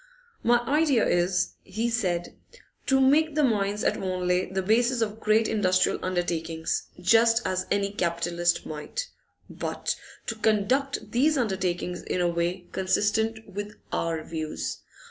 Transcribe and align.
'My 0.41 0.57
idea 0.61 1.05
is,' 1.05 1.51
he 1.61 1.87
said, 1.87 2.35
'to 2.87 2.99
make 2.99 3.35
the 3.35 3.43
mines 3.43 3.83
at 3.83 3.97
Wanley 3.97 4.47
the 4.51 4.63
basis 4.63 4.99
of 4.99 5.19
great 5.19 5.47
industrial 5.47 5.99
undertakings, 6.01 6.87
just 6.99 7.45
as 7.45 7.67
any 7.69 7.91
capitalist 7.91 8.65
might, 8.65 9.09
but 9.47 9.95
to 10.25 10.33
conduct 10.33 11.11
these 11.11 11.37
undertakings 11.37 12.01
in 12.01 12.19
a 12.19 12.27
way 12.27 12.65
consistent 12.71 13.47
with 13.47 13.75
our 13.91 14.23
views. 14.23 14.79